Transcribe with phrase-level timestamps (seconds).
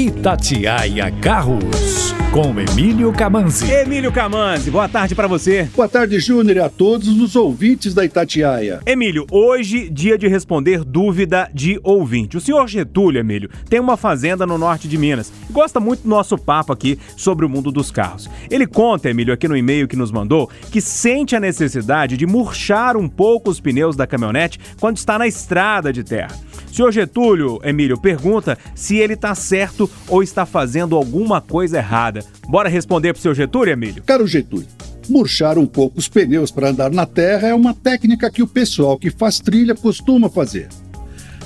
[0.00, 3.70] Itatiaia Carros, com Emílio Camanzi.
[3.70, 5.68] Emílio Camanzi, boa tarde para você.
[5.76, 8.80] Boa tarde, Júnior, e a todos os ouvintes da Itatiaia.
[8.86, 12.38] Emílio, hoje, dia de responder dúvida de ouvinte.
[12.38, 16.08] O senhor Getúlio, Emílio, tem uma fazenda no norte de Minas e gosta muito do
[16.08, 18.26] nosso papo aqui sobre o mundo dos carros.
[18.50, 22.96] Ele conta, Emílio, aqui no e-mail que nos mandou, que sente a necessidade de murchar
[22.96, 26.34] um pouco os pneus da caminhonete quando está na estrada de terra.
[26.72, 32.24] Senhor Getúlio, Emílio, pergunta se ele está certo ou está fazendo alguma coisa errada.
[32.48, 34.02] Bora responder pro seu Getúlio, Emílio?
[34.02, 34.66] Caro Getúlio,
[35.08, 38.98] murchar um pouco os pneus para andar na terra é uma técnica que o pessoal
[38.98, 40.68] que faz trilha costuma fazer.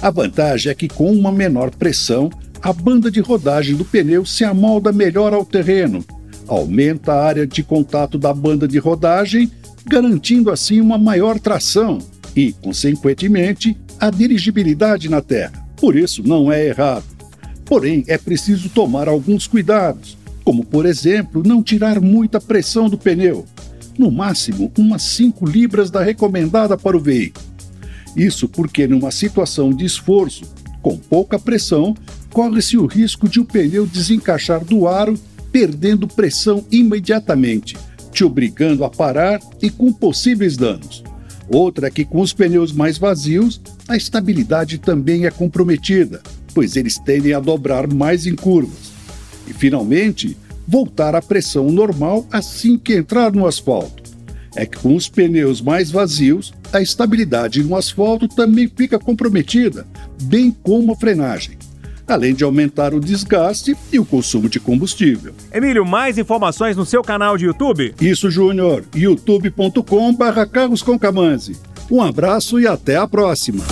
[0.00, 4.44] A vantagem é que com uma menor pressão, a banda de rodagem do pneu se
[4.44, 6.04] amolda melhor ao terreno,
[6.46, 9.50] aumenta a área de contato da banda de rodagem,
[9.86, 11.98] garantindo assim uma maior tração
[12.34, 15.64] e, consequentemente, a dirigibilidade na terra.
[15.76, 17.13] Por isso, não é errado.
[17.64, 23.46] Porém, é preciso tomar alguns cuidados, como, por exemplo, não tirar muita pressão do pneu,
[23.98, 27.46] no máximo umas 5 libras da recomendada para o veículo.
[28.16, 30.44] Isso porque, numa situação de esforço,
[30.82, 31.96] com pouca pressão,
[32.30, 35.18] corre-se o risco de o pneu desencaixar do aro,
[35.50, 37.76] perdendo pressão imediatamente,
[38.12, 41.02] te obrigando a parar e com possíveis danos.
[41.48, 46.22] Outra é que, com os pneus mais vazios, a estabilidade também é comprometida,
[46.54, 48.92] pois eles tendem a dobrar mais em curvas.
[49.46, 54.02] E, finalmente, voltar à pressão normal assim que entrar no asfalto.
[54.56, 59.86] É que com os pneus mais vazios, a estabilidade no asfalto também fica comprometida,
[60.22, 61.58] bem como a frenagem
[62.06, 65.34] além de aumentar o desgaste e o consumo de combustível.
[65.52, 67.94] Emílio, mais informações no seu canal de YouTube?
[68.00, 68.84] Isso, Júnior.
[68.94, 70.48] youtube.com/barra
[71.90, 73.64] Um abraço e até a próxima.